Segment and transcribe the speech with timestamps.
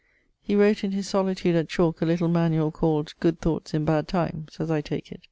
[0.41, 4.07] He wrote in his solitude at Chalke a little manuall called 'Good thoughts in bad
[4.07, 5.19] times,' as I take it.